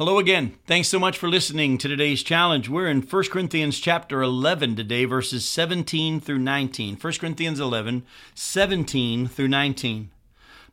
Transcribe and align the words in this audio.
Hello 0.00 0.18
again. 0.18 0.54
Thanks 0.66 0.88
so 0.88 0.98
much 0.98 1.18
for 1.18 1.28
listening 1.28 1.76
to 1.76 1.86
today's 1.86 2.22
challenge. 2.22 2.70
We're 2.70 2.88
in 2.88 3.02
1 3.02 3.24
Corinthians 3.24 3.78
chapter 3.78 4.22
11 4.22 4.74
today, 4.74 5.04
verses 5.04 5.44
17 5.44 6.20
through 6.20 6.38
19. 6.38 6.96
1 6.96 7.12
Corinthians 7.20 7.60
11, 7.60 8.06
17 8.34 9.28
through 9.28 9.48
19. 9.48 10.10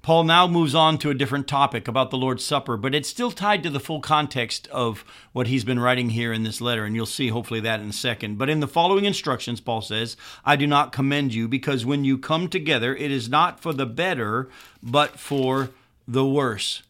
Paul 0.01 0.23
now 0.23 0.47
moves 0.47 0.73
on 0.73 0.97
to 0.99 1.09
a 1.09 1.13
different 1.13 1.45
topic 1.45 1.89
about 1.89 2.09
the 2.09 2.17
Lord's 2.17 2.45
Supper, 2.45 2.77
but 2.77 2.95
it's 2.95 3.09
still 3.09 3.31
tied 3.31 3.63
to 3.63 3.69
the 3.69 3.81
full 3.81 3.99
context 3.99 4.65
of 4.67 5.03
what 5.33 5.47
he's 5.47 5.65
been 5.65 5.81
writing 5.81 6.11
here 6.11 6.31
in 6.31 6.43
this 6.43 6.61
letter, 6.61 6.85
and 6.85 6.95
you'll 6.95 7.05
see 7.05 7.27
hopefully 7.27 7.59
that 7.59 7.81
in 7.81 7.89
a 7.89 7.93
second. 7.93 8.37
But 8.37 8.49
in 8.49 8.61
the 8.61 8.65
following 8.65 9.03
instructions, 9.03 9.59
Paul 9.59 9.81
says, 9.81 10.15
I 10.45 10.55
do 10.55 10.67
not 10.67 10.93
commend 10.93 11.33
you 11.33 11.49
because 11.49 11.85
when 11.85 12.05
you 12.05 12.17
come 12.17 12.47
together, 12.47 12.95
it 12.95 13.11
is 13.11 13.27
not 13.27 13.59
for 13.59 13.73
the 13.73 13.85
better, 13.85 14.47
but 14.81 15.19
for 15.19 15.71
the 16.07 16.25
worse. 16.25 16.81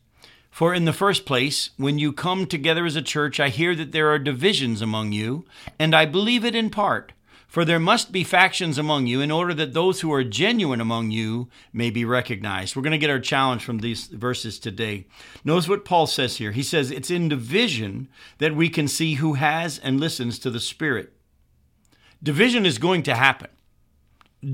For 0.57 0.73
in 0.73 0.85
the 0.85 0.91
first 0.91 1.27
place, 1.27 1.69
when 1.77 1.99
you 1.99 2.11
come 2.11 2.47
together 2.47 2.83
as 2.83 2.95
a 2.95 3.01
church, 3.03 3.39
I 3.39 3.49
hear 3.49 3.75
that 3.75 3.91
there 3.91 4.09
are 4.09 4.17
divisions 4.17 4.81
among 4.81 5.11
you, 5.11 5.45
and 5.77 5.93
I 5.93 6.07
believe 6.07 6.43
it 6.43 6.55
in 6.55 6.71
part. 6.71 7.11
For 7.47 7.63
there 7.63 7.79
must 7.79 8.11
be 8.11 8.23
factions 8.23 8.79
among 8.79 9.05
you 9.05 9.21
in 9.21 9.29
order 9.29 9.53
that 9.53 9.75
those 9.75 10.01
who 10.01 10.11
are 10.11 10.23
genuine 10.23 10.81
among 10.81 11.11
you 11.11 11.47
may 11.71 11.91
be 11.91 12.03
recognized. 12.03 12.75
We're 12.75 12.81
going 12.81 12.89
to 12.89 12.97
get 12.97 13.11
our 13.11 13.19
challenge 13.19 13.63
from 13.63 13.77
these 13.77 14.07
verses 14.07 14.57
today. 14.57 15.05
Notice 15.45 15.69
what 15.69 15.85
Paul 15.85 16.07
says 16.07 16.37
here. 16.37 16.53
He 16.53 16.63
says, 16.63 16.89
It's 16.89 17.11
in 17.11 17.29
division 17.29 18.07
that 18.39 18.55
we 18.55 18.67
can 18.67 18.87
see 18.87 19.13
who 19.13 19.35
has 19.35 19.77
and 19.77 19.99
listens 19.99 20.39
to 20.39 20.49
the 20.49 20.59
Spirit. 20.59 21.13
Division 22.23 22.65
is 22.65 22.79
going 22.79 23.03
to 23.03 23.13
happen. 23.13 23.51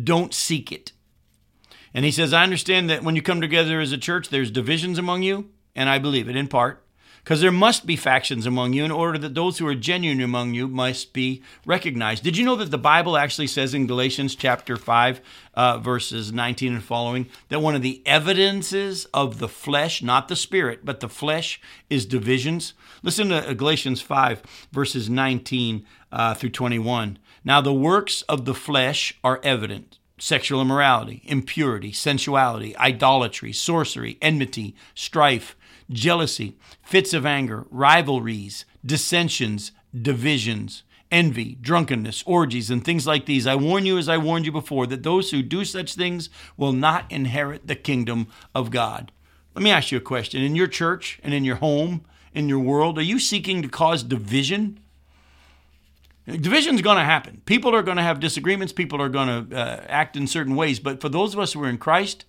Don't 0.04 0.34
seek 0.34 0.70
it. 0.70 0.91
And 1.94 2.04
he 2.04 2.12
says, 2.12 2.34
I 2.34 2.44
understand 2.44 2.90
that 2.90 3.04
when 3.04 3.16
you 3.16 3.22
come 3.22 3.40
together 3.40 3.80
as 3.80 3.94
a 3.94 3.98
church, 3.98 4.27
there's 4.27 4.52
divisions 4.52 4.98
among 4.98 5.24
you 5.24 5.49
and 5.76 5.90
I 5.90 6.00
believe 6.00 6.30
it 6.30 6.36
in 6.36 6.48
part, 6.48 6.84
because 7.23 7.40
there 7.40 7.52
must 7.52 7.86
be 7.86 7.95
factions 7.95 8.45
among 8.45 8.73
you 8.73 8.84
in 8.84 8.91
order 8.91 9.18
that 9.18 9.34
those 9.34 9.58
who 9.58 9.68
are 9.68 9.76
genuine 9.76 10.22
among 10.22 10.54
you 10.54 10.68
must 10.68 11.13
be 11.13 11.41
recognized. 11.66 12.24
Did 12.24 12.35
you 12.35 12.43
know 12.43 12.57
that 12.57 12.70
the 12.70 12.77
Bible 12.77 13.16
actually 13.16 13.48
says 13.48 13.74
in 13.74 13.88
Galatians 13.88 14.35
chapter 14.35 14.76
5, 14.76 15.21
uh, 15.54 15.77
verses 15.77 16.34
19 16.34 16.74
and 16.74 16.84
following, 16.84 17.29
that 17.48 17.62
one 17.62 17.76
of 17.76 17.82
the 17.82 18.01
evidences 18.05 19.05
of 19.13 19.40
the 19.40 19.48
flesh, 19.48 20.04
not 20.04 20.27
the 20.27 20.35
spirit, 20.35 20.82
but 20.84 20.99
the 20.99 21.07
flesh, 21.07 21.62
is 21.90 22.05
divisions? 22.05 22.74
Listen 23.04 23.29
to 23.29 23.55
Galatians 23.55 24.01
5, 24.01 24.44
verses 24.74 25.10
19 25.10 25.85
uh, 26.12 26.34
through 26.34 26.49
21. 26.49 27.20
Now, 27.46 27.62
the 27.62 27.74
works 27.74 28.21
of 28.24 28.44
the 28.44 28.54
flesh 28.54 29.18
are 29.24 29.40
evident 29.44 29.99
sexual 30.20 30.62
immorality, 30.62 31.22
impurity, 31.26 31.92
sensuality, 31.92 32.76
idolatry, 32.78 33.52
sorcery, 33.52 34.18
enmity, 34.22 34.76
strife 34.94 35.56
jealousy, 35.92 36.58
fits 36.82 37.14
of 37.14 37.26
anger, 37.26 37.66
rivalries, 37.70 38.66
dissensions, 38.86 39.72
divisions, 40.00 40.84
envy, 41.12 41.58
drunkenness, 41.62 42.24
orgies, 42.26 42.70
and 42.70 42.84
things 42.84 43.06
like 43.06 43.26
these. 43.26 43.46
I 43.46 43.56
warn 43.56 43.86
you, 43.86 43.98
as 43.98 44.10
I 44.10 44.18
warned 44.18 44.46
you 44.46 44.52
before, 44.52 44.88
that 44.88 45.04
those 45.04 45.32
who 45.32 45.41
do 45.41 45.64
such 45.64 45.96
things 45.96 46.30
will 46.58 46.74
not 46.74 47.12
inherit 47.12 47.68
the 47.68 47.76
kingdom 47.76 48.28
of 48.56 48.72
God. 48.72 49.12
Let 49.56 49.64
me 49.64 49.70
ask 49.70 49.91
you 49.91 50.00
a 50.00 50.02
question. 50.02 50.41
In 50.41 50.56
your 50.56 50.68
church 50.68 51.20
and 51.24 51.34
in 51.34 51.46
your 51.46 51.58
home, 51.58 52.06
in 52.34 52.50
your 52.50 52.60
world, 52.60 52.98
are 52.98 53.04
you 53.04 53.20
seeking 53.20 53.62
to 53.62 53.68
cause 53.68 54.02
division? 54.02 54.80
Division 56.26 56.76
is 56.76 56.82
going 56.82 56.98
to 56.98 57.04
happen. 57.04 57.41
People 57.46 57.76
are 57.76 57.84
going 57.84 57.98
to 57.98 58.04
have 58.04 58.20
disagreements. 58.20 58.71
People 58.71 59.02
are 59.02 59.10
going 59.10 59.49
to 59.49 59.57
uh, 59.57 59.84
act 59.88 60.16
in 60.16 60.26
certain 60.27 60.55
ways. 60.55 60.79
But 60.79 61.02
for 61.02 61.10
those 61.10 61.34
of 61.34 61.40
us 61.40 61.54
who 61.54 61.63
are 61.63 61.70
in 61.70 61.77
Christ, 61.77 62.26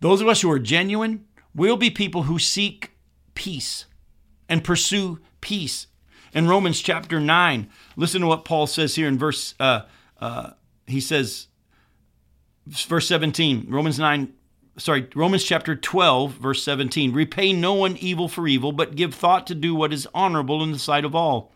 those 0.00 0.20
of 0.20 0.28
us 0.28 0.42
who 0.42 0.50
are 0.50 0.60
genuine, 0.60 1.24
We'll 1.54 1.76
be 1.76 1.90
people 1.90 2.24
who 2.24 2.38
seek 2.38 2.90
peace 3.34 3.86
and 4.48 4.64
pursue 4.64 5.20
peace. 5.40 5.86
In 6.32 6.48
Romans 6.48 6.80
chapter 6.80 7.20
9, 7.20 7.70
listen 7.96 8.22
to 8.22 8.26
what 8.26 8.44
Paul 8.44 8.66
says 8.66 8.96
here 8.96 9.06
in 9.06 9.16
verse, 9.16 9.54
uh, 9.60 9.82
uh, 10.20 10.50
he 10.86 11.00
says, 11.00 11.46
verse 12.66 13.06
17, 13.06 13.66
Romans 13.68 14.00
9, 14.00 14.32
sorry, 14.78 15.06
Romans 15.14 15.44
chapter 15.44 15.76
12, 15.76 16.32
verse 16.32 16.64
17, 16.64 17.12
repay 17.12 17.52
no 17.52 17.74
one 17.74 17.96
evil 17.98 18.26
for 18.26 18.48
evil, 18.48 18.72
but 18.72 18.96
give 18.96 19.14
thought 19.14 19.46
to 19.46 19.54
do 19.54 19.76
what 19.76 19.92
is 19.92 20.08
honorable 20.12 20.60
in 20.64 20.72
the 20.72 20.78
sight 20.78 21.04
of 21.04 21.14
all. 21.14 21.52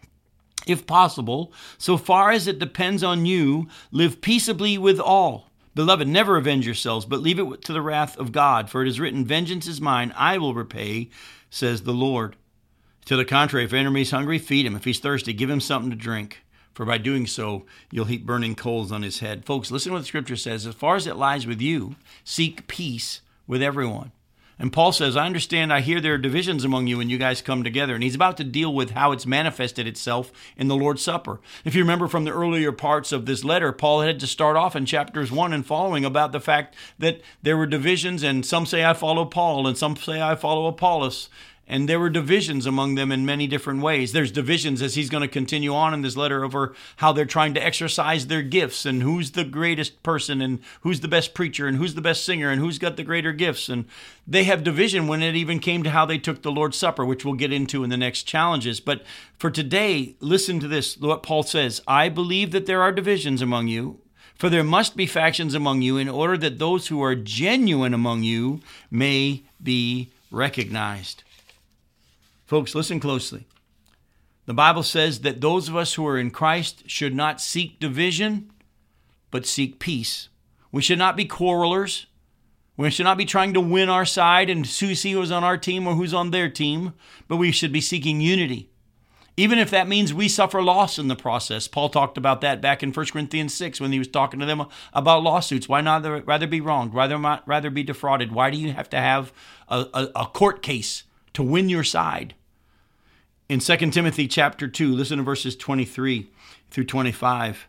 If 0.69 0.87
possible, 0.87 1.53
so 1.79 1.97
far 1.97 2.31
as 2.31 2.47
it 2.47 2.59
depends 2.59 3.03
on 3.03 3.27
you, 3.27 3.69
live 3.91 4.21
peaceably 4.21 4.79
with 4.79 5.01
all. 5.01 5.49
Beloved, 5.75 6.07
never 6.07 6.37
avenge 6.37 6.67
yourselves, 6.67 7.07
but 7.07 7.21
leave 7.21 7.39
it 7.39 7.63
to 7.63 7.73
the 7.73 7.83
wrath 7.83 8.17
of 8.19 8.33
God, 8.33 8.69
for 8.69 8.83
it 8.83 8.89
is 8.89 9.01
written, 9.01 9.25
Vengeance 9.25 9.67
is 9.67 9.81
mine, 9.81 10.13
I 10.17 10.39
will 10.39 10.55
repay, 10.55 11.09
says 11.51 11.83
the 11.83 11.93
Lord. 11.93 12.37
To 13.07 13.17
the 13.17 13.25
contrary, 13.25 13.65
if 13.65 13.73
enemy 13.73 14.03
is 14.03 14.11
hungry, 14.11 14.39
feed 14.39 14.67
him. 14.67 14.77
If 14.77 14.85
he's 14.85 14.99
thirsty, 14.99 15.33
give 15.33 15.49
him 15.49 15.61
something 15.61 15.91
to 15.91 15.97
drink. 15.97 16.43
For 16.75 16.85
by 16.85 16.99
doing 16.99 17.27
so, 17.27 17.65
you'll 17.91 18.05
heap 18.05 18.27
burning 18.27 18.55
coals 18.55 18.93
on 18.93 19.03
his 19.03 19.21
head. 19.21 19.47
Folks, 19.47 19.71
listen 19.71 19.91
to 19.91 19.95
what 19.95 20.01
the 20.01 20.07
scripture 20.07 20.37
says. 20.37 20.67
As 20.67 20.75
far 20.75 20.97
as 20.97 21.07
it 21.07 21.17
lies 21.17 21.47
with 21.47 21.61
you, 21.61 21.97
seek 22.23 22.69
peace 22.69 23.23
with 23.47 23.63
everyone. 23.63 24.13
And 24.59 24.73
Paul 24.73 24.93
says, 24.93 25.17
I 25.17 25.27
understand, 25.27 25.73
I 25.73 25.81
hear 25.81 26.01
there 26.01 26.15
are 26.15 26.19
divisions 26.19 26.65
among 26.65 26.89
you 26.89 26.99
when 26.99 27.09
you 27.09 27.17
guys 27.17 27.41
come 27.41 27.63
together. 27.63 27.95
And 27.95 28.03
he's 28.03 28.17
about 28.17 28.37
to 28.39 28.45
deal 28.45 28.75
with 28.75 28.91
how 28.91 29.13
it's 29.13 29.27
manifested 29.27 29.87
itself 29.87 30.33
in 30.57 30.67
the 30.67 30.77
Lord's 30.77 31.03
Supper. 31.03 31.41
If 31.65 31.75
you 31.75 31.83
remember 31.83 32.09
from 32.09 32.25
the 32.25 32.33
earlier 32.33 32.73
parts 32.73 33.13
of 33.13 33.27
this 33.27 33.45
letter, 33.45 33.73
Paul 33.73 34.01
had 34.01 34.19
to 34.21 34.27
start 34.27 34.57
off 34.57 34.75
in 34.75 34.85
chapters 34.85 35.31
one 35.31 35.53
and 35.53 35.65
following 35.65 36.05
about 36.05 36.33
the 36.33 36.41
fact 36.41 36.75
that 36.99 37.21
there 37.43 37.57
were 37.57 37.67
divisions, 37.67 38.23
and 38.23 38.45
some 38.45 38.67
say 38.67 38.85
I 38.85 38.95
follow 38.95 39.25
Paul, 39.25 39.67
and 39.67 39.79
some 39.79 39.97
say 39.97 40.21
I 40.21 40.35
follow 40.35 40.67
Apollos. 40.67 41.29
And 41.71 41.87
there 41.87 42.01
were 42.01 42.09
divisions 42.09 42.65
among 42.65 42.95
them 42.95 43.13
in 43.13 43.27
many 43.27 43.47
different 43.47 43.83
ways. 43.83 44.13
There's 44.13 44.33
divisions 44.33 44.81
as 44.81 44.95
he's 44.95 45.11
going 45.11 45.21
to 45.21 45.29
continue 45.29 45.75
on 45.75 45.93
in 45.93 46.01
this 46.01 46.17
letter 46.17 46.43
over 46.43 46.75
how 46.97 47.13
they're 47.13 47.27
trying 47.27 47.53
to 47.55 47.65
exercise 47.65 48.27
their 48.27 48.41
gifts 48.41 48.87
and 48.87 49.03
who's 49.03 49.33
the 49.33 49.45
greatest 49.45 50.03
person 50.03 50.41
and 50.41 50.61
who's 50.81 51.01
the 51.01 51.09
best 51.09 51.35
preacher 51.35 51.67
and 51.67 51.77
who's 51.77 51.95
the 51.95 52.01
best 52.01 52.25
singer 52.25 52.49
and 52.49 52.59
who's 52.59 52.79
got 52.79 52.97
the 52.97 53.05
greater 53.05 53.33
gifts. 53.33 53.69
And 53.69 53.85
they 54.27 54.45
have 54.45 54.65
division 54.65 55.07
when 55.07 55.23
it 55.23 55.37
even 55.37 55.61
came 55.61 55.83
to 55.83 55.91
how 55.91 56.07
they 56.07 56.17
took 56.17 56.41
the 56.41 56.51
Lord's 56.51 56.79
Supper, 56.79 57.05
which 57.05 57.23
we'll 57.23 57.35
get 57.35 57.53
into 57.53 57.85
in 57.85 57.91
the 57.91 57.99
next 57.99 58.23
challenges. 58.23 58.81
But 58.81 59.03
for 59.39 59.51
today, 59.51 60.17
listen 60.21 60.61
to 60.61 60.69
this 60.69 60.97
what 60.97 61.23
Paul 61.23 61.43
says 61.43 61.83
I 61.87 62.09
believe 62.09 62.51
that 62.53 62.65
there 62.65 62.81
are 62.81 62.93
divisions 62.93 63.43
among 63.43 63.69
you. 63.69 64.01
For 64.37 64.49
there 64.49 64.65
must 64.65 64.97
be 64.97 65.07
factions 65.07 65.53
among 65.53 65.83
you 65.83 65.97
in 65.97 66.09
order 66.09 66.39
that 66.39 66.61
those 66.61 66.87
who 66.87 67.03
are 67.03 67.17
genuine 67.17 67.93
among 67.93 68.23
you 68.23 68.61
may 68.89 69.43
be 69.61 70.11
recognized. 70.31 71.25
Folks, 72.49 72.75
listen 72.75 72.99
closely. 72.99 73.47
The 74.47 74.55
Bible 74.55 74.83
says 74.83 75.21
that 75.21 75.43
those 75.43 75.69
of 75.69 75.77
us 75.77 75.93
who 75.93 76.07
are 76.07 76.17
in 76.17 76.31
Christ 76.31 76.85
should 76.87 77.15
not 77.15 77.43
seek 77.43 77.79
division, 77.79 78.51
but 79.31 79.45
seek 79.45 79.79
peace. 79.79 80.31
We 80.73 80.81
should 80.81 80.97
not 80.97 81.15
be 81.15 81.27
quarrelers. 81.27 82.07
We 82.75 82.89
should 82.89 83.05
not 83.05 83.19
be 83.19 83.27
trying 83.27 83.53
to 83.53 83.61
win 83.61 83.91
our 83.91 84.07
side 84.07 84.49
and 84.49 84.67
see 84.67 85.13
who's 85.13 85.31
on 85.31 85.45
our 85.45 85.59
team 85.59 85.87
or 85.87 85.95
who's 85.95 86.15
on 86.15 86.31
their 86.31 86.49
team, 86.49 86.95
but 87.29 87.37
we 87.37 87.53
should 87.53 87.71
be 87.71 87.83
seeking 87.83 88.23
unity. 88.23 88.71
Even 89.37 89.59
if 89.59 89.69
that 89.69 89.87
means 89.87 90.15
we 90.15 90.27
suffer 90.27 90.63
loss 90.63 90.99
in 90.99 91.09
the 91.09 91.17
process. 91.17 91.69
Paul 91.69 91.91
talked 91.91 92.17
about 92.17 92.41
that 92.41 92.63
back 92.63 92.83
in 92.83 92.95
1 92.95 93.07
Corinthians 93.13 93.53
6 93.53 93.79
when 93.79 93.93
he 93.93 93.99
was 93.99 94.09
talking 94.09 94.41
to 94.41 94.47
them 94.47 94.65
about 94.95 95.23
lawsuits. 95.23 95.69
Why 95.69 95.83
not 95.83 96.27
rather 96.27 96.47
be 96.47 96.63
wronged? 96.63 96.95
Rather, 96.95 97.19
rather 97.45 97.69
be 97.69 97.83
defrauded? 97.83 98.33
Why 98.33 98.49
do 98.49 98.57
you 98.57 98.73
have 98.73 98.89
to 98.89 98.99
have 98.99 99.35
a, 99.69 99.85
a, 99.93 100.09
a 100.17 100.27
court 100.27 100.63
case 100.63 101.05
to 101.39 101.43
win 101.45 101.69
your 101.69 101.85
side? 101.85 102.35
In 103.49 103.61
2 103.61 103.77
Timothy 103.93 104.27
chapter 104.27 104.67
2, 104.67 104.93
listen 104.93 105.19
to 105.19 105.23
verses 105.23 105.55
23 105.55 106.29
through 106.69 106.85
25. 106.85 107.69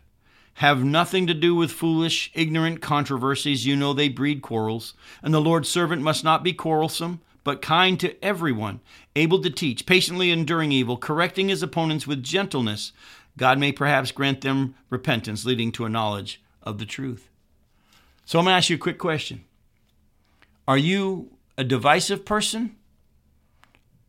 Have 0.54 0.82
nothing 0.82 1.28
to 1.28 1.34
do 1.34 1.54
with 1.54 1.70
foolish, 1.70 2.32
ignorant 2.34 2.80
controversies. 2.80 3.66
You 3.66 3.76
know 3.76 3.92
they 3.92 4.08
breed 4.08 4.42
quarrels. 4.42 4.94
And 5.22 5.32
the 5.32 5.40
Lord's 5.40 5.68
servant 5.68 6.02
must 6.02 6.24
not 6.24 6.42
be 6.42 6.52
quarrelsome, 6.52 7.20
but 7.44 7.62
kind 7.62 8.00
to 8.00 8.24
everyone, 8.24 8.80
able 9.14 9.40
to 9.40 9.50
teach, 9.50 9.86
patiently 9.86 10.32
enduring 10.32 10.72
evil, 10.72 10.96
correcting 10.96 11.48
his 11.48 11.62
opponents 11.62 12.08
with 12.08 12.24
gentleness. 12.24 12.90
God 13.38 13.60
may 13.60 13.70
perhaps 13.70 14.10
grant 14.10 14.40
them 14.40 14.74
repentance, 14.90 15.44
leading 15.44 15.70
to 15.72 15.84
a 15.84 15.88
knowledge 15.88 16.42
of 16.64 16.78
the 16.78 16.86
truth. 16.86 17.28
So 18.24 18.40
I'm 18.40 18.46
going 18.46 18.52
to 18.52 18.56
ask 18.56 18.68
you 18.68 18.74
a 18.74 18.80
quick 18.80 18.98
question 18.98 19.44
Are 20.66 20.76
you 20.76 21.30
a 21.56 21.62
divisive 21.62 22.24
person? 22.24 22.74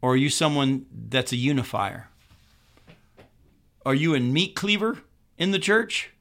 Or 0.01 0.13
are 0.13 0.17
you 0.17 0.29
someone 0.29 0.85
that's 0.91 1.31
a 1.31 1.35
unifier? 1.35 2.07
Are 3.85 3.95
you 3.95 4.15
a 4.15 4.19
meat 4.19 4.55
cleaver 4.55 4.99
in 5.37 5.51
the 5.51 5.59
church? 5.59 6.11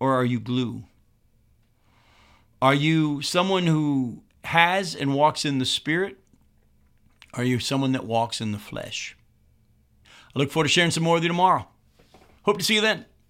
Or 0.00 0.14
are 0.14 0.24
you 0.24 0.40
glue? 0.40 0.84
Are 2.60 2.74
you 2.74 3.22
someone 3.22 3.66
who 3.66 4.22
has 4.44 4.94
and 4.94 5.14
walks 5.14 5.44
in 5.44 5.58
the 5.58 5.66
spirit? 5.66 6.18
Are 7.34 7.44
you 7.44 7.58
someone 7.58 7.92
that 7.92 8.06
walks 8.06 8.40
in 8.40 8.52
the 8.52 8.58
flesh? 8.58 9.16
I 10.04 10.38
look 10.38 10.50
forward 10.50 10.64
to 10.64 10.72
sharing 10.72 10.90
some 10.90 11.02
more 11.02 11.14
with 11.14 11.22
you 11.22 11.28
tomorrow. 11.28 11.66
Hope 12.44 12.58
to 12.58 12.64
see 12.64 12.74
you 12.74 12.80
then. 12.80 13.06